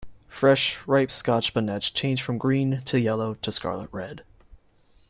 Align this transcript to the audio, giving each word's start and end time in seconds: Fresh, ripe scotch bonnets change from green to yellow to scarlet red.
Fresh, 0.29 0.79
ripe 0.87 1.11
scotch 1.11 1.53
bonnets 1.53 1.91
change 1.91 2.23
from 2.23 2.39
green 2.39 2.81
to 2.85 2.99
yellow 2.99 3.35
to 3.35 3.51
scarlet 3.51 3.89
red. 3.91 4.23